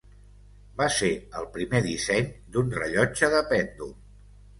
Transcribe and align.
Va 0.79 0.85
ser 0.99 1.09
el 1.41 1.45
primer 1.57 1.81
disseny 1.87 2.31
d'un 2.55 2.73
rellotge 2.79 3.29
de 3.35 3.43
pèndol. 3.53 3.93